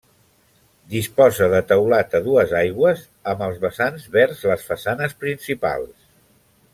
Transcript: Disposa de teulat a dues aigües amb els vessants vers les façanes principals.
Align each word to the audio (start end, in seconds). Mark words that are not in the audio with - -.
Disposa 0.93 1.49
de 1.51 1.59
teulat 1.71 2.15
a 2.19 2.21
dues 2.29 2.55
aigües 2.61 3.03
amb 3.33 3.45
els 3.49 3.61
vessants 3.67 4.07
vers 4.19 4.41
les 4.53 4.65
façanes 4.71 5.15
principals. 5.27 5.97